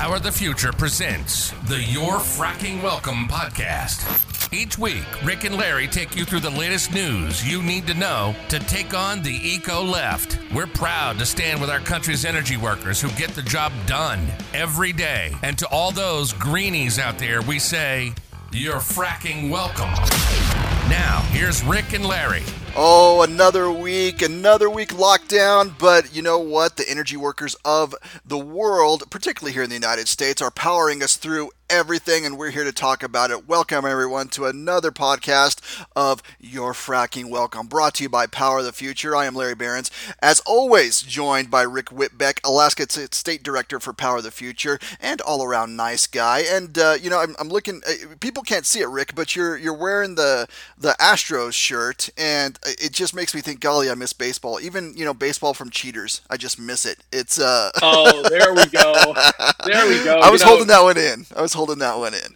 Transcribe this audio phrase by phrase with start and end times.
[0.00, 4.06] Power the Future presents the You're Fracking Welcome podcast.
[4.52, 8.32] Each week, Rick and Larry take you through the latest news you need to know
[8.48, 10.38] to take on the eco left.
[10.54, 14.24] We're proud to stand with our country's energy workers who get the job done
[14.54, 15.34] every day.
[15.42, 18.12] And to all those greenies out there, we say,
[18.52, 19.90] You're fracking welcome.
[20.88, 22.44] Now, here's Rick and Larry.
[22.76, 25.76] Oh, another week, another week lockdown.
[25.78, 26.76] But you know what?
[26.76, 27.94] The energy workers of
[28.24, 32.50] the world, particularly here in the United States, are powering us through everything, and we're
[32.50, 33.46] here to talk about it.
[33.46, 38.64] Welcome, everyone, to another podcast of You're Fracking Welcome, brought to you by Power of
[38.64, 39.14] the Future.
[39.14, 39.90] I am Larry Behrens,
[40.22, 45.20] as always, joined by Rick Whitbeck, Alaska State Director for Power of the Future, and
[45.20, 46.40] all around nice guy.
[46.40, 47.82] And uh, you know, I'm, I'm looking.
[47.86, 52.58] Uh, people can't see it, Rick, but you're you're wearing the the Astros shirt, and
[52.64, 54.58] it just makes me think, golly, I miss baseball.
[54.60, 56.98] Even you know, baseball from cheaters, I just miss it.
[57.12, 57.70] It's uh.
[57.82, 59.14] oh, there we go.
[59.66, 60.18] There we go.
[60.22, 61.26] I was you know, holding that one in.
[61.36, 62.34] I was holding that one in.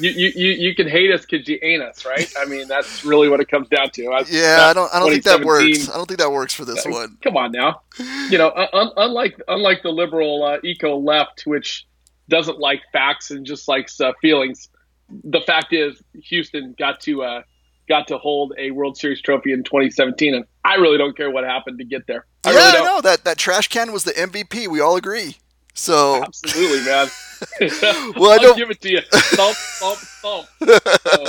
[0.00, 2.30] you, you, you can hate us because you ain't us, right?
[2.36, 4.08] I mean, that's really what it comes down to.
[4.08, 5.88] I, yeah, I don't, I don't think that works.
[5.88, 7.18] I don't think that works for this one.
[7.22, 7.82] Come on now.
[8.28, 11.86] You know, un- unlike unlike the liberal uh, eco left, which
[12.28, 14.68] doesn't like facts and just likes uh, feelings,
[15.08, 17.42] the fact is Houston got to uh,
[17.88, 21.44] got to hold a World Series trophy in 2017, and I really don't care what
[21.44, 22.26] happened to get there.
[22.44, 24.66] I yeah, really I know that that trash can was the MVP.
[24.66, 25.36] We all agree.
[25.74, 27.08] So absolutely, man.
[28.16, 28.54] well, I know.
[28.54, 29.00] give it to you.
[29.10, 30.46] Thump, thump, thump.
[30.60, 31.24] So,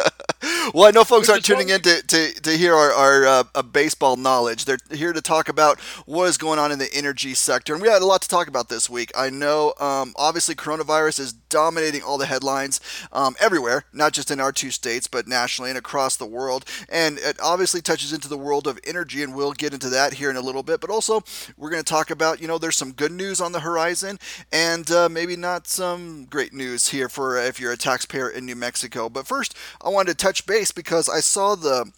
[0.73, 4.15] well, I know folks aren't tuning in to, to, to hear our, our uh, baseball
[4.15, 4.65] knowledge.
[4.65, 7.73] They're here to talk about what is going on in the energy sector.
[7.73, 9.11] And we had a lot to talk about this week.
[9.17, 14.39] I know, um, obviously, coronavirus is dominating all the headlines um, everywhere, not just in
[14.39, 16.65] our two states, but nationally and across the world.
[16.89, 20.31] And it obviously touches into the world of energy, and we'll get into that here
[20.31, 20.81] in a little bit.
[20.81, 21.21] But also,
[21.55, 24.17] we're going to talk about, you know, there's some good news on the horizon
[24.51, 28.55] and uh, maybe not some great news here for if you're a taxpayer in New
[28.55, 29.09] Mexico.
[29.09, 31.91] But first, I wanted to touch base because I saw the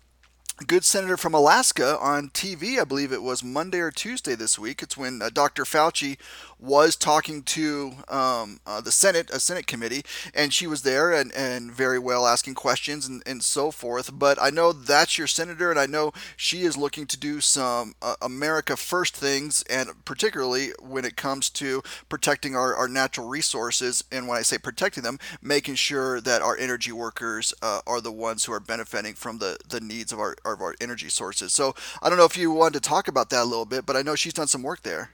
[0.64, 2.80] good senator from Alaska on TV.
[2.80, 4.82] I believe it was Monday or Tuesday this week.
[4.82, 5.64] It's when uh, Dr.
[5.64, 6.18] Fauci
[6.58, 11.32] was talking to um, uh, the Senate, a Senate committee, and she was there and,
[11.34, 14.18] and very well asking questions and, and so forth.
[14.18, 17.94] But I know that's your senator, and I know she is looking to do some
[18.02, 24.04] uh, America First things, and particularly when it comes to protecting our, our natural resources.
[24.12, 28.12] And when I say protecting them, making sure that our energy workers uh, are the
[28.12, 31.54] ones who are benefiting from the, the needs of our, of our energy sources.
[31.54, 33.96] So I don't know if you wanted to talk about that a little bit, but
[33.96, 35.12] I know she's done some work there.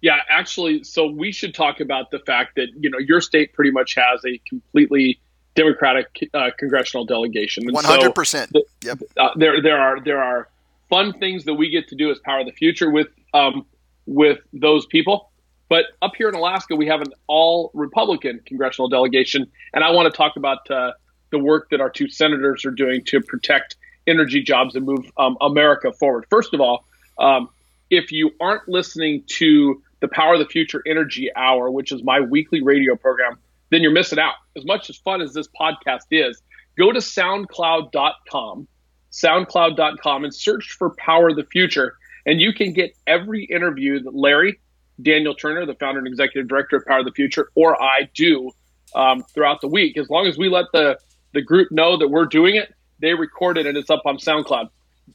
[0.00, 3.72] Yeah, actually, so we should talk about the fact that you know your state pretty
[3.72, 5.18] much has a completely
[5.54, 7.66] Democratic uh, congressional delegation.
[7.72, 8.52] One hundred percent.
[8.84, 9.00] Yep.
[9.16, 10.48] Uh, there, there are there are
[10.88, 13.66] fun things that we get to do as Power of the Future with um,
[14.06, 15.32] with those people.
[15.68, 20.12] But up here in Alaska, we have an all Republican congressional delegation, and I want
[20.12, 20.92] to talk about uh,
[21.30, 23.76] the work that our two senators are doing to protect
[24.08, 26.26] energy jobs and move um, America forward.
[26.30, 26.84] First of all,
[27.18, 27.48] um,
[27.90, 32.20] if you aren't listening to the Power of the Future Energy Hour, which is my
[32.20, 33.38] weekly radio program,
[33.70, 34.34] then you're missing out.
[34.56, 36.40] As much as fun as this podcast is,
[36.78, 38.68] go to soundcloud.com,
[39.12, 41.96] soundcloud.com, and search for Power of the Future.
[42.26, 44.58] And you can get every interview that Larry,
[45.00, 48.50] Daniel Turner, the founder and executive director of Power of the Future, or I do
[48.94, 49.96] um, throughout the week.
[49.96, 50.98] As long as we let the,
[51.32, 54.68] the group know that we're doing it, they recorded and it's up on SoundCloud.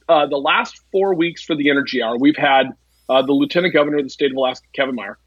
[0.08, 2.66] Uh, the last four weeks for the Energy Hour, we've had
[3.08, 5.18] uh, the Lieutenant Governor of the state of Alaska, Kevin Meyer,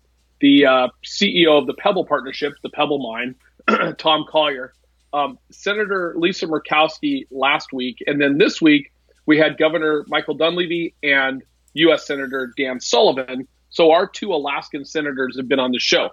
[0.41, 3.35] the uh, CEO of the Pebble Partnership, the Pebble Mine,
[3.97, 4.73] Tom Collier,
[5.13, 8.91] um, Senator Lisa Murkowski last week, and then this week
[9.25, 11.43] we had Governor Michael Dunleavy and
[11.73, 12.07] U.S.
[12.07, 13.47] Senator Dan Sullivan.
[13.69, 16.09] So our two Alaskan senators have been on the show.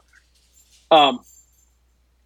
[0.90, 1.20] Um,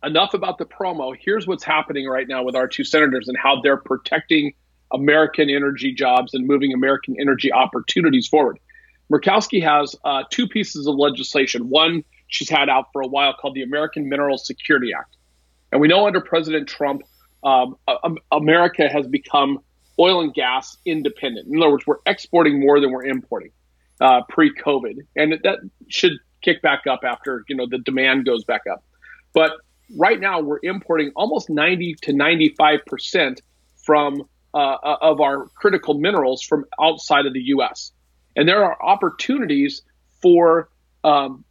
[0.05, 1.17] enough about the promo.
[1.19, 4.55] Here's what's happening right now with our two senators and how they're protecting
[4.93, 8.59] American energy jobs and moving American energy opportunities forward.
[9.13, 11.69] Murkowski has uh, two pieces of legislation.
[11.69, 15.17] One she's had out for a while called the American Mineral Security Act.
[15.73, 17.03] And we know under President Trump,
[17.43, 17.77] um,
[18.33, 19.61] America has become
[19.99, 21.49] oil and gas independent.
[21.49, 23.51] In other words, we're exporting more than we're importing
[24.01, 25.59] uh, pre-COVID, and that
[25.89, 26.13] should
[26.43, 28.85] kick back up after you know the demand goes back up.
[29.35, 29.53] But
[29.97, 33.43] right now, we're importing almost 90 to 95 percent
[33.77, 37.93] from uh, of our critical minerals from outside of the U.S.
[38.37, 39.83] And there are opportunities
[40.21, 40.69] for
[41.05, 41.45] um,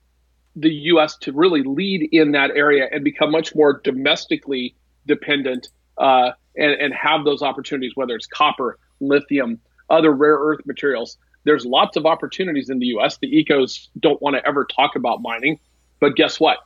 [0.55, 1.17] the U.S.
[1.21, 4.75] to really lead in that area and become much more domestically
[5.05, 11.17] dependent uh, and, and have those opportunities, whether it's copper, lithium, other rare earth materials.
[11.43, 13.17] There's lots of opportunities in the U.S.
[13.17, 15.59] The ecos don't want to ever talk about mining,
[15.99, 16.57] but guess what?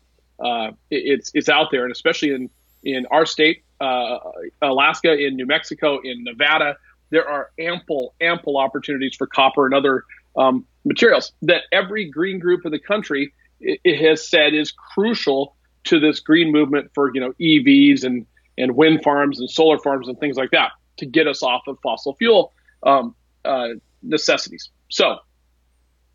[0.43, 2.49] Uh, it's it's out there, and especially in
[2.83, 4.17] in our state, uh,
[4.61, 6.77] Alaska, in New Mexico, in Nevada,
[7.09, 10.03] there are ample ample opportunities for copper and other
[10.35, 15.55] um, materials that every green group in the country it, it has said is crucial
[15.83, 18.25] to this green movement for you know EVs and
[18.57, 21.77] and wind farms and solar farms and things like that to get us off of
[21.81, 22.53] fossil fuel
[22.83, 23.15] um,
[23.45, 23.69] uh,
[24.03, 24.69] necessities.
[24.89, 25.17] So,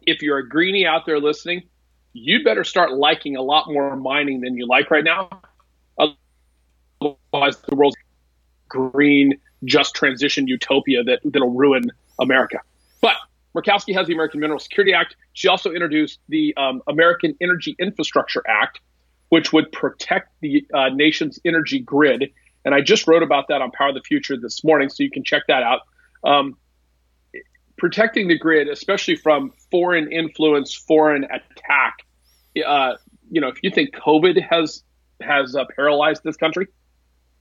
[0.07, 1.63] if you're a greenie out there listening,
[2.17, 5.29] you'd better start liking a lot more mining than you like right now.
[5.99, 7.97] Otherwise, the world's
[8.69, 11.91] green just transition utopia that that'll ruin
[12.21, 12.61] America.
[13.01, 13.17] But
[13.55, 15.17] Murkowski has the American Mineral Security Act.
[15.33, 18.81] She also introduced the um, American Energy Infrastructure Act,
[19.29, 22.33] which would protect the uh, nation's energy grid.
[22.65, 25.11] And I just wrote about that on Power of the Future this morning, so you
[25.11, 25.81] can check that out.
[26.25, 26.57] Um,
[27.79, 32.06] protecting the grid, especially from foreign influence, foreign attack.
[32.65, 32.97] Uh,
[33.31, 34.83] you know, if you think COVID has
[35.21, 36.67] has uh, paralyzed this country,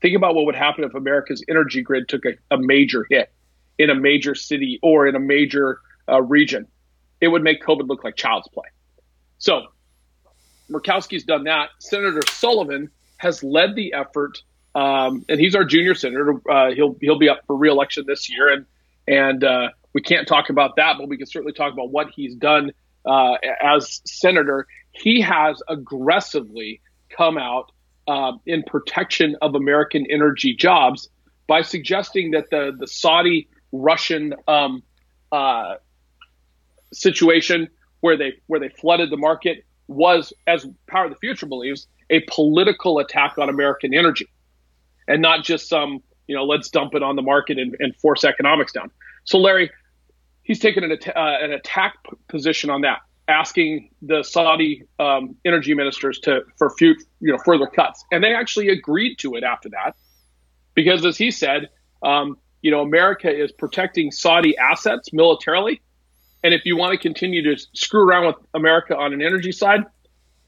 [0.02, 3.32] think about what would happen if America's energy grid took a, a major hit
[3.78, 5.80] in a major city or in a major
[6.10, 6.68] uh, region.
[7.22, 8.68] It would make COVID look like child's play.
[9.38, 9.68] So
[10.70, 11.70] Murkowski's done that.
[11.80, 14.38] Senator Sullivan has led the effort,
[14.74, 16.42] um, and he's our junior senator.
[16.50, 18.66] Uh, he'll he'll be up for reelection this year, and
[19.08, 22.36] and uh, we can't talk about that, but we can certainly talk about what he's
[22.36, 22.72] done
[23.06, 24.68] uh, as senator.
[24.96, 27.72] He has aggressively come out
[28.08, 31.10] uh, in protection of American energy jobs
[31.48, 34.84] by suggesting that the the Saudi Russian um,
[35.32, 35.76] uh,
[36.94, 37.68] situation
[38.02, 42.22] where they where they flooded the market was, as Power of the Future believes, a
[42.30, 44.28] political attack on American energy,
[45.08, 48.24] and not just some, you know, let's dump it on the market and, and force
[48.24, 48.90] economics down.
[49.26, 49.70] So, Larry,
[50.44, 55.74] he's taken an, uh, an attack p- position on that, asking the Saudi um, energy
[55.74, 59.70] ministers to for few, you know, further cuts, and they actually agreed to it after
[59.70, 59.96] that,
[60.74, 61.70] because as he said,
[62.04, 65.82] um, you know, America is protecting Saudi assets militarily
[66.46, 69.84] and if you want to continue to screw around with America on an energy side,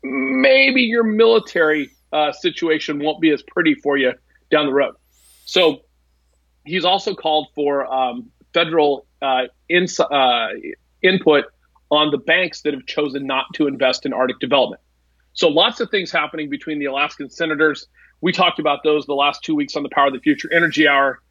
[0.03, 4.13] maybe your military uh, situation won't be as pretty for you
[4.51, 4.93] down the road.
[5.45, 5.81] So
[6.63, 10.47] he's also called for um, federal uh, uh,
[11.01, 11.45] input
[11.89, 14.81] on the banks that have chosen not to invest in Arctic development.
[15.33, 17.87] So lots of things happening between the Alaskan senators.
[18.21, 20.87] We talked about those the last two weeks on the Power of the Future Energy
[20.87, 21.21] Hour.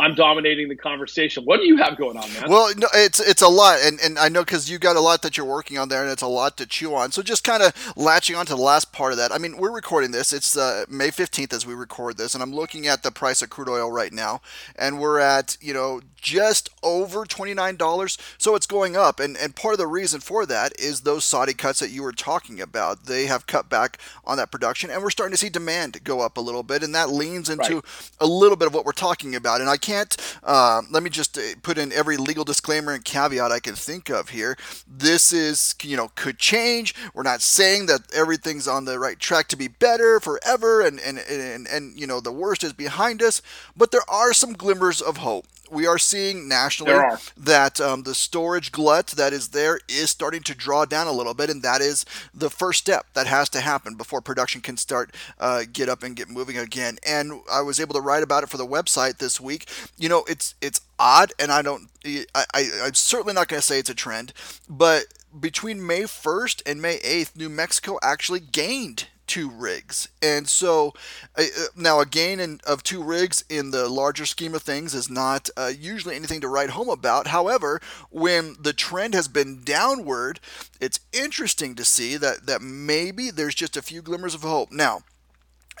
[0.00, 1.44] I'm dominating the conversation.
[1.44, 2.44] What do you have going on, man?
[2.48, 5.22] Well, no, it's it's a lot, and, and I know because you got a lot
[5.22, 7.10] that you're working on there, and it's a lot to chew on.
[7.10, 9.32] So just kind of latching on to the last part of that.
[9.32, 10.32] I mean, we're recording this.
[10.32, 13.50] It's uh, May 15th as we record this, and I'm looking at the price of
[13.50, 14.40] crude oil right now,
[14.76, 18.20] and we're at you know just over $29.
[18.38, 21.54] So it's going up, and and part of the reason for that is those Saudi
[21.54, 23.06] cuts that you were talking about.
[23.06, 26.36] They have cut back on that production, and we're starting to see demand go up
[26.36, 28.10] a little bit, and that leans into right.
[28.20, 29.60] a little bit of what we're talking about.
[29.60, 30.16] And I can't.
[30.44, 34.10] Uh, let me just uh, put in every legal disclaimer and caveat I can think
[34.10, 34.56] of here.
[34.86, 36.94] This is, you know, could change.
[37.14, 41.18] We're not saying that everything's on the right track to be better forever, and and
[41.18, 43.40] and, and you know the worst is behind us.
[43.76, 47.04] But there are some glimmers of hope we are seeing nationally
[47.36, 51.34] that um, the storage glut that is there is starting to draw down a little
[51.34, 52.04] bit, and that is
[52.34, 56.16] the first step that has to happen before production can start uh, get up and
[56.16, 56.98] get moving again.
[57.06, 59.68] And I was able to write about it for the website this week.
[59.96, 63.66] You know, it's it's odd, and I don't, I, I I'm certainly not going to
[63.66, 64.32] say it's a trend,
[64.68, 65.06] but
[65.38, 70.08] between May 1st and May 8th, New Mexico actually gained two rigs.
[70.20, 70.94] And so
[71.38, 74.94] uh, uh, now a gain in, of two rigs in the larger scheme of things
[74.94, 77.28] is not uh, usually anything to write home about.
[77.28, 77.80] However,
[78.10, 80.40] when the trend has been downward,
[80.80, 84.72] it's interesting to see that, that maybe there's just a few glimmers of hope.
[84.72, 85.02] Now,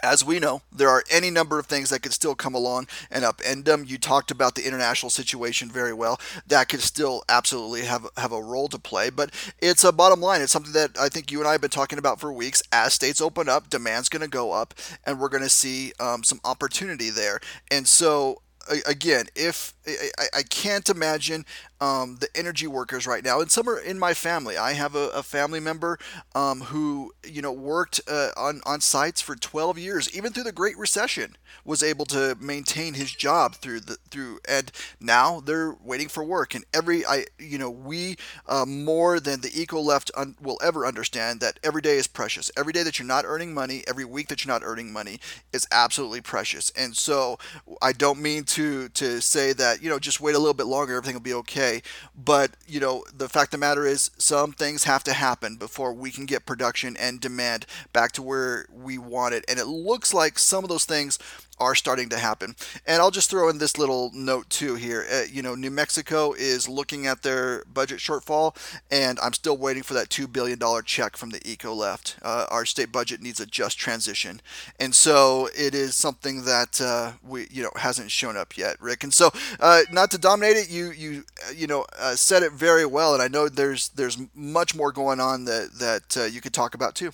[0.02, 3.24] as we know, there are any number of things that could still come along and
[3.24, 3.84] upend them.
[3.86, 6.20] You talked about the international situation very well.
[6.46, 9.10] That could still absolutely have have a role to play.
[9.10, 10.40] But it's a bottom line.
[10.40, 12.62] It's something that I think you and I have been talking about for weeks.
[12.72, 14.74] As states open up, demand's going to go up,
[15.04, 17.40] and we're going to see um, some opportunity there.
[17.70, 18.42] And so
[18.86, 19.74] again, if
[20.18, 21.44] I, I, can't imagine
[21.80, 24.56] um, the energy workers right now, and some are in my family.
[24.56, 25.98] I have a, a family member
[26.34, 30.52] um, who you know worked uh, on on sites for 12 years, even through the
[30.52, 36.08] Great Recession, was able to maintain his job through the through, and now they're waiting
[36.08, 36.54] for work.
[36.54, 38.16] And every I you know we
[38.46, 42.50] uh, more than the eco left un, will ever understand that every day is precious.
[42.56, 45.20] Every day that you're not earning money, every week that you're not earning money
[45.52, 46.70] is absolutely precious.
[46.76, 47.38] And so
[47.82, 50.96] I don't mean to to say that you know just wait a little bit longer,
[50.96, 51.82] everything will be okay.
[52.16, 55.92] But you know the fact of the matter is some things have to happen before
[55.92, 60.12] we can get production and demand back to where we want it, and it looks
[60.14, 61.18] like some of those things
[61.60, 62.54] are starting to happen.
[62.86, 65.06] And I'll just throw in this little note too here.
[65.10, 68.56] Uh, you know, New Mexico is looking at their budget shortfall,
[68.90, 72.16] and I'm still waiting for that $2 billion check from the ECO left.
[72.22, 74.40] Uh, our state budget needs a just transition.
[74.78, 79.04] And so it is something that uh, we, you know, hasn't shown up yet, Rick.
[79.04, 82.52] And so, uh, not to dominate it, you, you, uh, you know, uh, said it
[82.52, 83.14] very well.
[83.14, 86.94] And I know there's, there's much more going on that, that you could talk about
[86.94, 87.12] too.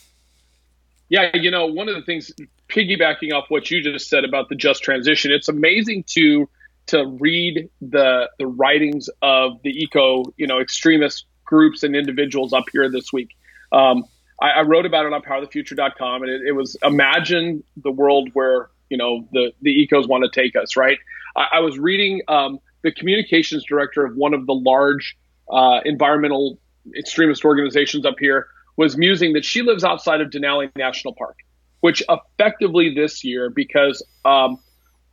[1.08, 2.32] Yeah, you know, one of the things
[2.74, 6.48] piggybacking off what you just said about the just transition, it's amazing to
[6.86, 12.64] to read the the writings of the eco, you know, extremist groups and individuals up
[12.72, 13.30] here this week.
[13.72, 14.04] Um,
[14.40, 18.68] I, I, wrote about it on powerthefuture.com, and it, it, was imagine the world where
[18.90, 20.76] you know the the ecos want to take us.
[20.76, 20.98] Right?
[21.36, 25.16] I, I was reading um, the communications director of one of the large
[25.50, 26.58] uh, environmental
[26.96, 31.36] extremist organizations up here was musing that she lives outside of Denali National Park
[31.84, 34.56] which effectively this year, because um,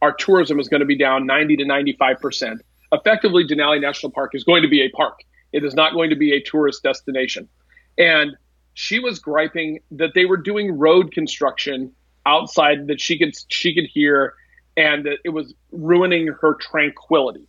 [0.01, 2.61] our tourism is going to be down 90 to 95 percent,
[2.93, 5.19] effectively Denali National Park is going to be a park.
[5.51, 7.49] It is not going to be a tourist destination.
[7.97, 8.37] And
[8.73, 11.91] she was griping that they were doing road construction
[12.25, 14.33] outside that she could she could hear,
[14.77, 17.45] and that it was ruining her tranquility.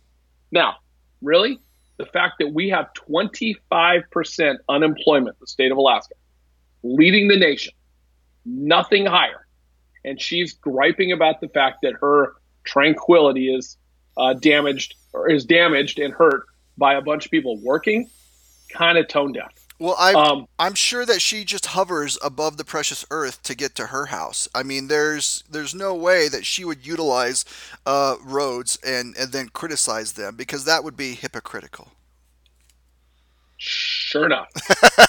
[0.51, 0.75] Now,
[1.21, 1.59] really,
[1.95, 6.15] the fact that we have 25 percent unemployment in the state of Alaska,
[6.83, 7.73] leading the nation
[8.45, 9.47] nothing higher.
[10.05, 12.33] And she's griping about the fact that her
[12.63, 13.77] tranquility is
[14.17, 16.45] uh, damaged or is damaged and hurt
[16.77, 18.09] by a bunch of people working,
[18.69, 19.51] kind of tone deaf.
[19.79, 23.75] Well, I, um, I'm sure that she just hovers above the precious earth to get
[23.75, 24.47] to her house.
[24.53, 27.43] I mean, there's there's no way that she would utilize
[27.85, 31.91] uh, roads and, and then criticize them because that would be hypocritical.
[33.57, 34.49] Sure enough.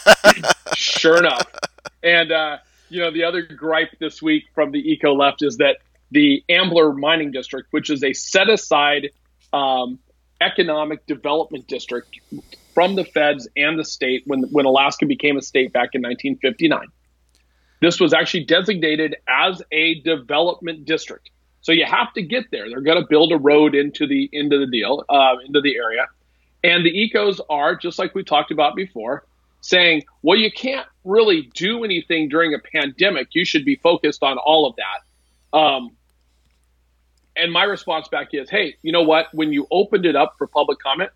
[0.75, 1.47] sure enough.
[2.03, 2.59] And uh,
[2.95, 5.79] you know, the other gripe this week from the eco left is that
[6.11, 9.11] the Ambler Mining District, which is a set aside
[9.53, 9.99] um,
[10.41, 12.21] economic development district
[12.73, 16.87] from the feds and the state when, when Alaska became a state back in 1959.
[17.81, 21.31] This was actually designated as a development district.
[21.61, 22.69] So you have to get there.
[22.69, 26.07] They're going to build a road into the into the deal, uh, into the area,
[26.63, 29.25] and the ecos are just like we talked about before
[29.65, 33.29] saying, well, you can't really do anything during a pandemic.
[33.33, 35.59] You should be focused on all of that.
[35.59, 35.97] Um,
[37.35, 39.29] and my response back is, hey, you know what?
[39.33, 41.11] When you opened it up for public comment,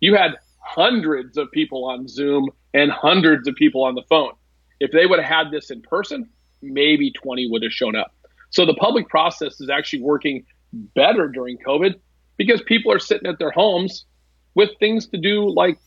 [0.00, 4.32] you had hundreds of people on Zoom and hundreds of people on the phone.
[4.80, 6.30] If they would have had this in person,
[6.62, 8.14] maybe 20 would have shown up.
[8.48, 11.96] So the public process is actually working better during COVID
[12.38, 14.06] because people are sitting at their homes
[14.54, 15.78] with things to do like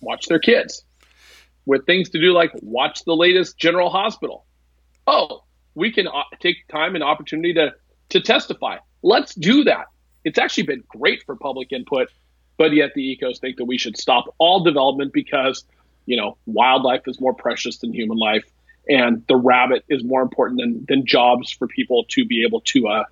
[0.00, 0.84] watch their kids
[1.68, 4.46] with things to do like watch the latest General Hospital.
[5.06, 5.44] Oh,
[5.74, 7.74] we can uh, take time and opportunity to
[8.08, 8.78] to testify.
[9.02, 9.86] Let's do that.
[10.24, 12.08] It's actually been great for public input,
[12.56, 15.64] but yet the ecos think that we should stop all development because
[16.06, 18.44] you know wildlife is more precious than human life,
[18.88, 22.88] and the rabbit is more important than than jobs for people to be able to
[22.88, 23.04] uh,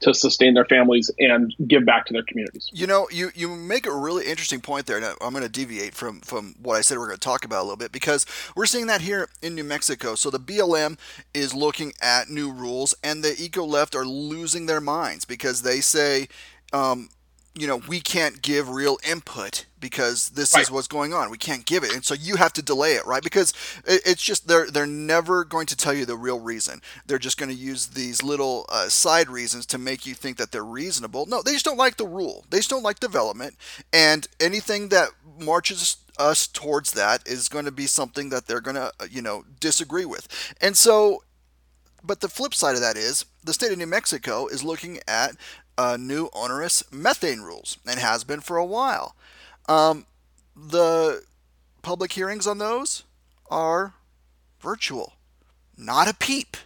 [0.00, 2.68] to sustain their families and give back to their communities.
[2.72, 6.20] You know, you, you make a really interesting point there, I'm going to deviate from,
[6.20, 8.26] from what I said we're going to talk about a little bit because
[8.56, 10.14] we're seeing that here in New Mexico.
[10.14, 10.98] So the BLM
[11.34, 15.80] is looking at new rules, and the eco left are losing their minds because they
[15.80, 16.28] say,
[16.72, 17.08] um,
[17.54, 20.62] you know, we can't give real input because this right.
[20.62, 21.30] is what's going on.
[21.30, 23.22] We can't give it, and so you have to delay it, right?
[23.22, 23.52] Because
[23.86, 26.80] it's just they're they're never going to tell you the real reason.
[27.06, 30.52] They're just going to use these little uh, side reasons to make you think that
[30.52, 31.26] they're reasonable.
[31.26, 32.44] No, they just don't like the rule.
[32.50, 33.56] They just don't like development,
[33.92, 38.76] and anything that marches us towards that is going to be something that they're going
[38.76, 41.24] to uh, you know disagree with, and so.
[42.02, 45.36] But the flip side of that is the state of New Mexico is looking at
[45.78, 49.14] uh, new onerous methane rules and has been for a while.
[49.68, 50.06] Um,
[50.56, 51.24] the
[51.82, 53.04] public hearings on those
[53.50, 53.94] are
[54.60, 55.14] virtual,
[55.76, 56.56] not a peep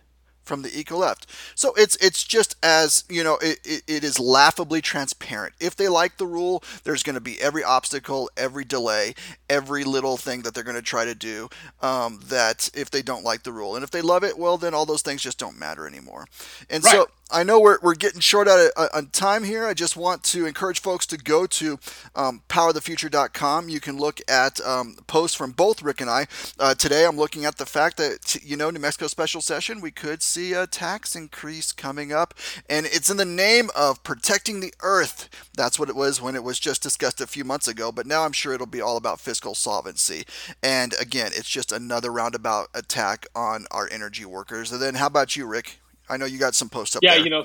[0.45, 1.27] from the eco left.
[1.55, 5.55] So it's it's just as you know it, it, it is laughably transparent.
[5.59, 9.15] If they like the rule, there's going to be every obstacle, every delay,
[9.49, 11.49] every little thing that they're going to try to do.
[11.81, 14.75] Um, that if they don't like the rule, and if they love it, well then
[14.75, 16.27] all those things just don't matter anymore.
[16.71, 16.93] And right.
[16.93, 19.67] so I know we're, we're getting short out of, on time here.
[19.67, 21.79] I just want to encourage folks to go to
[22.15, 23.69] um, powerthefuture.com.
[23.71, 26.27] You can look at um, posts from both Rick and I.
[26.59, 29.91] Uh, today, I'm looking at the fact that, you know, New Mexico special session, we
[29.91, 32.35] could see a tax increase coming up.
[32.69, 35.31] And it's in the name of protecting the earth.
[35.57, 37.91] That's what it was when it was just discussed a few months ago.
[37.91, 40.25] But now I'm sure it'll be all about fiscal solvency.
[40.63, 44.71] And again, it's just another roundabout attack on our energy workers.
[44.71, 45.81] And then, how about you, Rick?
[46.09, 47.25] I know you got some posts up yeah, there.
[47.25, 47.45] you know,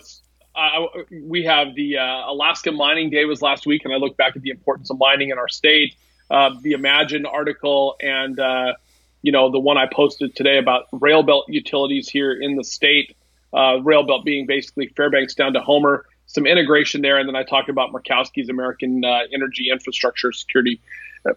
[0.56, 0.86] I,
[1.24, 4.42] we have the uh, Alaska Mining Day was last week, and I look back at
[4.42, 5.96] the importance of mining in our state.
[6.30, 8.74] Uh, the Imagine article and uh,
[9.22, 13.16] you know the one I posted today about rail belt utilities here in the state.
[13.52, 16.06] Uh, rail belt being basically Fairbanks down to Homer.
[16.28, 20.80] Some integration there, and then I talked about Murkowski's American uh, Energy Infrastructure Security.
[21.28, 21.34] Uh,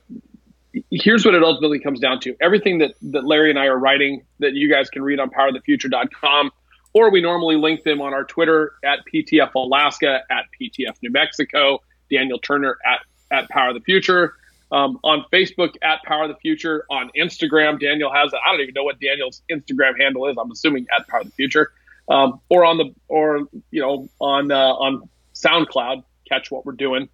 [0.91, 4.25] here's what it ultimately comes down to: everything that that Larry and I are writing
[4.41, 6.51] that you guys can read on PowerTheFuture.com
[6.95, 11.83] or we normally link them on our Twitter at PTF Alaska, at PTF New Mexico,
[12.11, 13.01] Daniel Turner at,
[13.37, 14.35] at Power of the Future,
[14.71, 18.33] um, on Facebook at Power of the Future, on Instagram, Daniel has.
[18.33, 20.37] I don't even know what Daniel's Instagram handle is.
[20.39, 21.73] I'm assuming at Power of the Future,
[22.09, 26.05] um, or on the or you know on uh, on SoundCloud.
[26.29, 27.09] Catch what we're doing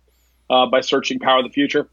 [0.48, 1.88] uh, by searching Power of the Future.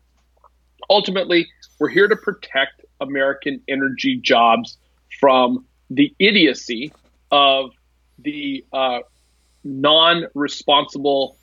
[0.89, 1.47] Ultimately,
[1.79, 4.77] we're here to protect American energy jobs
[5.19, 6.91] from the idiocy
[7.31, 7.71] of
[8.19, 8.99] the uh,
[9.63, 11.37] non-responsible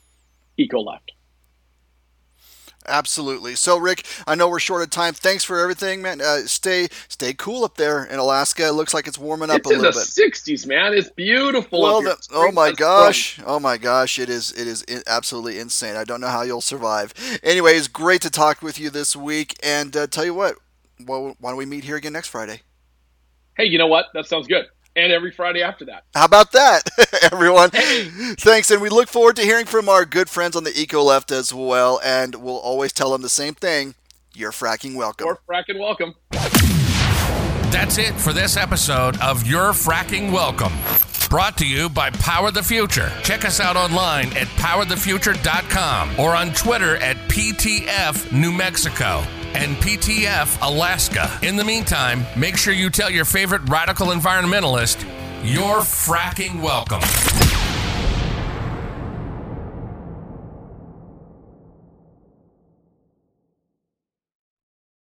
[0.57, 1.13] eco left.
[2.87, 3.55] Absolutely.
[3.55, 5.15] So, Rick, I know we're short of time.
[5.15, 6.21] Thanks for everything, man.
[6.21, 8.67] Uh, stay stay cool up there in Alaska.
[8.67, 9.97] It looks like it's warming up it's a little bit.
[9.97, 10.93] It's in the 60s, man.
[10.93, 11.81] It's beautiful.
[11.81, 15.95] Well, the, oh my gosh, oh my gosh, it is it is absolutely insane.
[15.95, 17.15] I don't know how you'll survive.
[17.45, 19.57] Anyway, it's great to talk with you this week.
[19.63, 20.57] And uh, tell you what,
[21.07, 22.63] well, why don't we meet here again next Friday?
[23.57, 24.07] Hey, you know what?
[24.13, 26.05] That sounds good and every Friday after that.
[26.15, 26.83] How about that,
[27.33, 27.71] everyone?
[27.71, 31.31] Thanks, and we look forward to hearing from our good friends on the Eco Left
[31.31, 32.01] as well.
[32.05, 33.95] And we'll always tell them the same thing:
[34.35, 35.27] you're fracking welcome.
[35.27, 36.15] You're fracking welcome.
[37.71, 40.73] That's it for this episode of You're Fracking Welcome.
[41.31, 43.11] Brought to you by Power the Future.
[43.23, 50.61] Check us out online at powerthefuture.com or on Twitter at PTF New Mexico and PTF
[50.63, 51.31] Alaska.
[51.43, 55.05] In the meantime, make sure you tell your favorite radical environmentalist
[55.45, 57.01] you're fracking welcome.